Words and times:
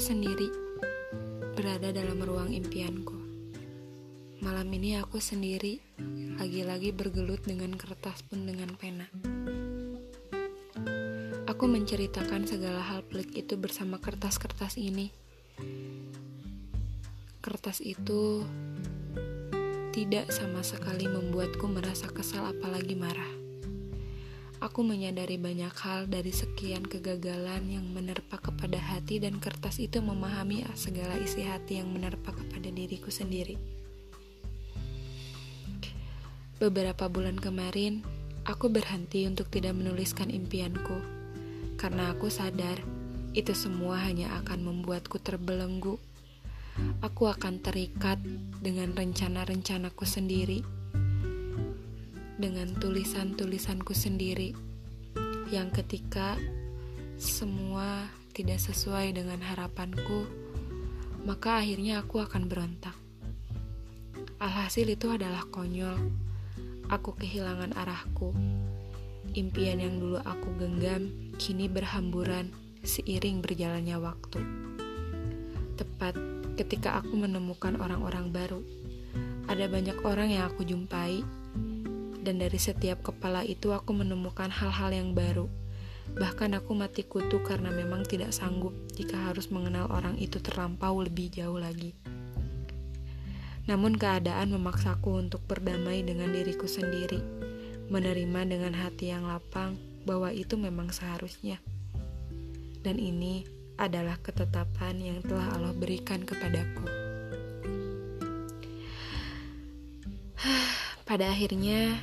sendiri, 0.00 0.48
berada 1.52 1.92
dalam 1.92 2.16
ruang 2.16 2.48
impianku. 2.48 3.12
Malam 4.40 4.68
ini 4.72 4.96
aku 4.96 5.20
sendiri, 5.20 5.84
lagi-lagi 6.40 6.96
bergelut 6.96 7.44
dengan 7.44 7.76
kertas 7.76 8.24
pun 8.24 8.48
dengan 8.48 8.72
pena. 8.72 9.04
Aku 11.44 11.68
menceritakan 11.68 12.48
segala 12.48 12.80
hal 12.84 13.04
pelik 13.04 13.36
itu 13.36 13.60
bersama 13.60 14.00
kertas-kertas 14.00 14.80
ini. 14.80 15.12
Kertas 17.44 17.84
itu 17.84 18.48
tidak 19.92 20.32
sama 20.32 20.64
sekali 20.64 21.04
membuatku 21.04 21.68
merasa 21.68 22.08
kesal 22.08 22.48
apalagi 22.48 22.96
marah. 22.96 23.44
Aku 24.64 24.80
menyadari 24.80 25.36
banyak 25.36 25.76
hal 25.84 26.08
dari 26.08 26.32
sekian 26.32 26.88
kegagalan 26.88 27.68
yang 27.68 27.84
menerpa 27.92 28.40
kepada 28.40 28.80
hati 29.04 29.20
dan 29.20 29.36
kertas 29.36 29.84
itu 29.84 30.00
memahami 30.00 30.64
segala 30.80 31.20
isi 31.20 31.44
hati 31.44 31.76
yang 31.76 31.92
menerpa 31.92 32.32
kepada 32.32 32.72
diriku 32.72 33.12
sendiri. 33.12 33.60
Beberapa 36.56 37.12
bulan 37.12 37.36
kemarin, 37.36 38.00
aku 38.48 38.72
berhenti 38.72 39.28
untuk 39.28 39.52
tidak 39.52 39.76
menuliskan 39.76 40.32
impianku 40.32 41.04
karena 41.76 42.16
aku 42.16 42.32
sadar 42.32 42.80
itu 43.36 43.52
semua 43.52 44.00
hanya 44.08 44.40
akan 44.40 44.72
membuatku 44.72 45.20
terbelenggu. 45.20 46.00
Aku 47.04 47.28
akan 47.28 47.60
terikat 47.60 48.16
dengan 48.64 48.96
rencana-rencanaku 48.96 50.08
sendiri 50.08 50.64
dengan 52.40 52.72
tulisan-tulisanku 52.80 53.92
sendiri 53.92 54.56
yang 55.52 55.68
ketika 55.68 56.40
semua 57.20 58.23
tidak 58.34 58.58
sesuai 58.58 59.14
dengan 59.14 59.38
harapanku, 59.38 60.26
maka 61.22 61.62
akhirnya 61.62 62.02
aku 62.02 62.18
akan 62.18 62.50
berontak. 62.50 62.98
Alhasil 64.42 64.90
itu 64.90 65.14
adalah 65.14 65.46
konyol. 65.54 66.10
Aku 66.90 67.14
kehilangan 67.14 67.78
arahku. 67.78 68.34
Impian 69.38 69.78
yang 69.78 70.02
dulu 70.02 70.18
aku 70.18 70.50
genggam 70.58 71.14
kini 71.38 71.70
berhamburan 71.70 72.50
seiring 72.82 73.38
berjalannya 73.38 73.96
waktu. 74.02 74.42
Tepat 75.78 76.18
ketika 76.58 76.98
aku 76.98 77.14
menemukan 77.14 77.78
orang-orang 77.78 78.34
baru, 78.34 78.60
ada 79.46 79.70
banyak 79.70 79.96
orang 80.02 80.34
yang 80.34 80.50
aku 80.50 80.66
jumpai 80.66 81.22
dan 82.26 82.42
dari 82.42 82.58
setiap 82.58 83.00
kepala 83.00 83.46
itu 83.46 83.70
aku 83.70 83.94
menemukan 83.94 84.50
hal-hal 84.50 84.90
yang 84.90 85.14
baru. 85.14 85.46
Bahkan 86.12 86.52
aku 86.60 86.76
mati 86.76 87.08
kutu 87.08 87.40
karena 87.40 87.72
memang 87.72 88.04
tidak 88.04 88.36
sanggup 88.36 88.76
jika 88.92 89.32
harus 89.32 89.48
mengenal 89.48 89.88
orang 89.88 90.20
itu 90.20 90.36
terlampau 90.44 91.00
lebih 91.00 91.32
jauh 91.32 91.56
lagi. 91.56 91.96
Namun 93.64 93.96
keadaan 93.96 94.52
memaksaku 94.52 95.24
untuk 95.24 95.40
berdamai 95.48 96.04
dengan 96.04 96.28
diriku 96.28 96.68
sendiri, 96.68 97.16
menerima 97.88 98.40
dengan 98.44 98.76
hati 98.76 99.08
yang 99.08 99.24
lapang 99.24 99.80
bahwa 100.04 100.28
itu 100.28 100.60
memang 100.60 100.92
seharusnya. 100.92 101.56
Dan 102.84 103.00
ini 103.00 103.48
adalah 103.80 104.20
ketetapan 104.20 105.00
yang 105.00 105.18
telah 105.24 105.56
Allah 105.56 105.72
berikan 105.72 106.20
kepadaku. 106.22 106.84
Pada 111.08 111.32
akhirnya, 111.32 111.96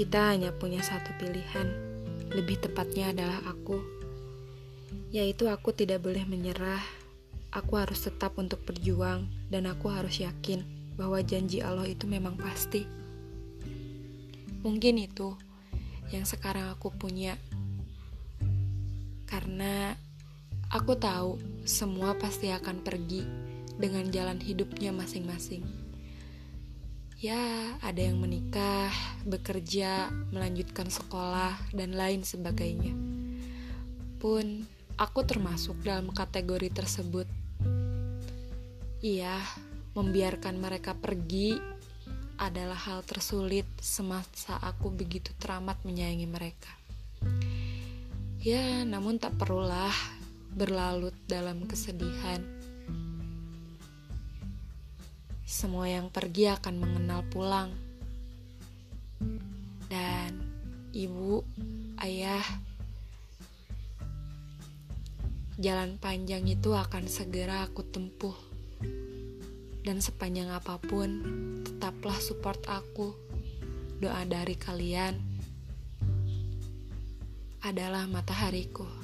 kita 0.00 0.32
hanya 0.32 0.48
punya 0.56 0.80
satu 0.80 1.12
pilihan, 1.20 1.76
lebih 2.32 2.56
tepatnya 2.56 3.12
adalah 3.12 3.36
aku, 3.44 3.84
yaitu 5.12 5.44
aku 5.44 5.76
tidak 5.76 6.00
boleh 6.00 6.24
menyerah. 6.24 6.80
Aku 7.52 7.76
harus 7.76 8.08
tetap 8.08 8.32
untuk 8.40 8.64
berjuang, 8.64 9.28
dan 9.52 9.68
aku 9.68 9.92
harus 9.92 10.24
yakin 10.24 10.64
bahwa 10.96 11.20
janji 11.20 11.60
Allah 11.60 11.84
itu 11.84 12.08
memang 12.08 12.40
pasti. 12.40 12.88
Mungkin 14.64 15.04
itu 15.04 15.36
yang 16.08 16.24
sekarang 16.24 16.72
aku 16.72 16.96
punya, 16.96 17.36
karena 19.28 20.00
aku 20.72 20.96
tahu 20.96 21.36
semua 21.68 22.16
pasti 22.16 22.48
akan 22.48 22.80
pergi 22.80 23.20
dengan 23.76 24.08
jalan 24.08 24.40
hidupnya 24.40 24.96
masing-masing. 24.96 25.89
Ya, 27.20 27.76
ada 27.84 28.00
yang 28.00 28.16
menikah, 28.16 28.88
bekerja, 29.28 30.08
melanjutkan 30.32 30.88
sekolah, 30.88 31.52
dan 31.76 31.92
lain 31.92 32.24
sebagainya. 32.24 32.96
Pun, 34.16 34.64
aku 34.96 35.20
termasuk 35.28 35.84
dalam 35.84 36.16
kategori 36.16 36.72
tersebut. 36.72 37.28
Iya, 39.04 39.36
membiarkan 39.92 40.64
mereka 40.64 40.96
pergi 40.96 41.60
adalah 42.40 42.88
hal 42.88 43.04
tersulit 43.04 43.68
semasa 43.84 44.56
aku 44.56 44.88
begitu 44.88 45.36
teramat 45.36 45.76
menyayangi 45.84 46.24
mereka. 46.24 46.72
Ya, 48.40 48.80
namun 48.88 49.20
tak 49.20 49.36
perlulah 49.36 49.92
berlalut 50.56 51.12
dalam 51.28 51.68
kesedihan 51.68 52.59
semua 55.50 55.90
yang 55.90 56.14
pergi 56.14 56.46
akan 56.46 56.74
mengenal 56.78 57.26
pulang. 57.26 57.74
Dan 59.90 60.38
ibu, 60.94 61.42
ayah, 61.98 62.46
jalan 65.58 65.98
panjang 65.98 66.46
itu 66.46 66.70
akan 66.70 67.10
segera 67.10 67.66
aku 67.66 67.82
tempuh. 67.82 68.38
Dan 69.82 69.98
sepanjang 69.98 70.54
apa 70.54 70.78
pun, 70.78 71.10
tetaplah 71.66 72.14
support 72.22 72.62
aku. 72.70 73.10
Doa 73.98 74.22
dari 74.30 74.54
kalian 74.54 75.18
adalah 77.66 78.06
matahariku. 78.06 78.99